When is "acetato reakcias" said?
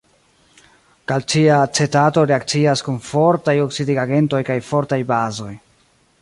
1.65-2.83